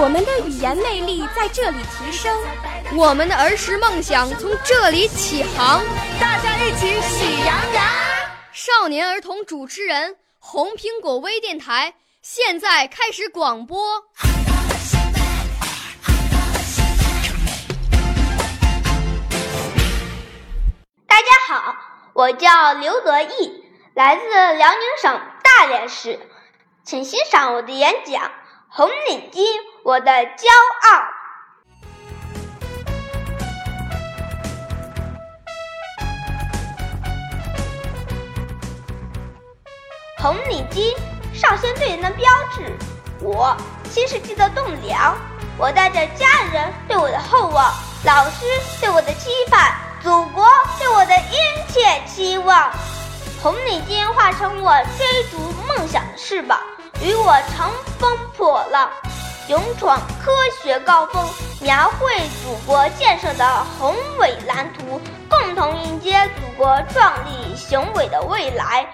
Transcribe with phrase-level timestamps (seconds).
[0.00, 2.34] 我们的语言魅力在这里提升，
[2.94, 5.82] 我们的儿时梦想从这里起航。
[6.20, 7.84] 大家一起喜羊羊。
[8.52, 14.04] 少年儿童主持人，红苹果微电台现在开始广播。
[21.06, 21.76] 大家好，
[22.14, 23.64] 我叫刘德义，
[23.94, 26.20] 来自辽宁省大连市，
[26.84, 28.22] 请欣赏我的演讲
[28.70, 29.40] 《红领巾》。
[29.82, 30.46] 我的骄
[30.82, 31.02] 傲，
[40.18, 40.94] 红领巾，
[41.32, 42.76] 少先队员的标志。
[43.20, 43.56] 我
[43.90, 45.16] 新世纪的栋梁，
[45.56, 47.72] 我带着家人对我的厚望，
[48.04, 48.44] 老师
[48.80, 50.46] 对我的期盼，祖国
[50.78, 52.70] 对我的殷切期望。
[53.42, 56.60] 红领巾化成我追逐梦想的翅膀，
[57.00, 58.57] 与我乘风破
[59.48, 61.26] 勇闯科学高峰，
[61.60, 62.12] 描绘
[62.42, 68.86] 祖国建设的宏伟蓝图，共同迎接祖国壮丽雄伟的未来。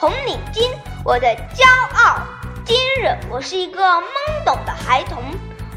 [0.00, 0.68] 红领巾，
[1.04, 2.18] 我的骄傲。
[2.64, 4.04] 今日我是一个懵
[4.44, 5.22] 懂的孩童，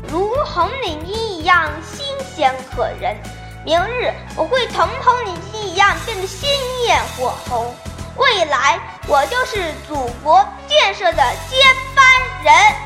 [0.07, 3.15] 如红领巾一样新鲜可人。
[3.63, 6.49] 明日我会同红领巾一样变得鲜
[6.87, 7.75] 艳火红。
[8.17, 11.57] 未来我就是祖国建设的接
[11.95, 12.05] 班
[12.43, 12.84] 人。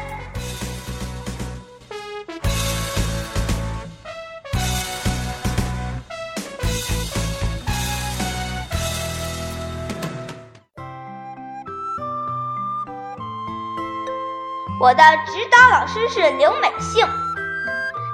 [14.79, 17.05] 我的指导老师是刘美杏，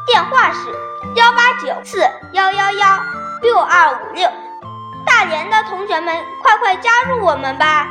[0.07, 0.67] 电话是
[1.15, 1.99] 幺八九四
[2.33, 2.99] 幺幺幺
[3.43, 4.27] 六二五六。
[5.05, 7.87] 大连的同学们，快快加入我们吧！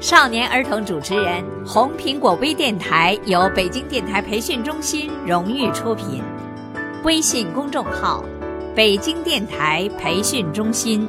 [0.00, 6.20] 少年儿童主持人，红苹果微电台由北京电台培训中心荣誉出品，
[7.04, 8.24] 微信公众号：
[8.74, 11.08] 北京电台培训中心。